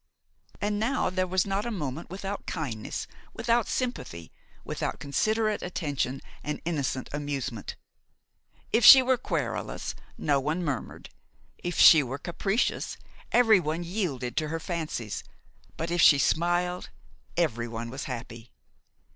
And 0.59 0.79
now 0.79 1.11
there 1.11 1.27
was 1.27 1.45
not 1.45 1.63
a 1.63 1.69
moment 1.69 2.09
without 2.09 2.47
kindness, 2.47 3.05
without 3.35 3.67
sympathy, 3.67 4.31
without 4.65 4.99
considerate 4.99 5.61
attention 5.61 6.21
and 6.43 6.59
innocent 6.65 7.07
amusement. 7.13 7.75
If 8.73 8.83
she 8.83 9.03
were 9.03 9.19
querulous, 9.19 9.93
no 10.17 10.39
one 10.39 10.63
murmured; 10.65 11.11
if 11.59 11.77
she 11.77 12.01
were 12.01 12.17
capricious, 12.17 12.97
everyone 13.31 13.83
yielded 13.83 14.35
to 14.37 14.47
her 14.47 14.59
fancies; 14.59 15.23
but 15.77 15.91
if 15.91 16.01
she 16.01 16.17
smiled, 16.17 16.89
everyone 17.37 17.91
was 17.91 18.05
happy. 18.05 18.49